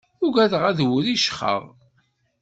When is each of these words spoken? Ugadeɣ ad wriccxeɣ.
Ugadeɣ 0.25 0.63
ad 0.69 0.79
wriccxeɣ. 0.89 1.61